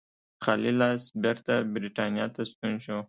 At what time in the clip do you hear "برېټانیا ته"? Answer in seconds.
1.73-2.41